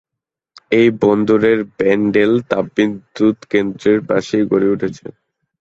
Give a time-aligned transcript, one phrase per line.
[0.71, 5.05] এই বন্দরের ব্যান্ডেল তাপবিদ্যুৎ কেন্দ্র পাশেই গড়ে উঠেছে।